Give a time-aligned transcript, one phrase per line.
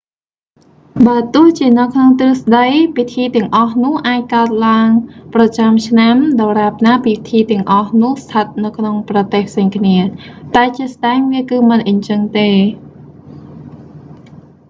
[1.07, 2.65] បើទោះជានៅក្នុងទ្រឹស្តី
[2.95, 4.87] ពិធីទាំងអស់នោះអាចកើតឡើង
[5.33, 9.97] ប្រចាំឆ្នាំ ដរាបណាពិធីទាំងអស់នោះស្ថិតនៅក្នុងប្រទេសផ្សេងគ្នា
[10.55, 12.51] តែជាក់ស្តែង វាគឺមិនអញ្ចឹងទេ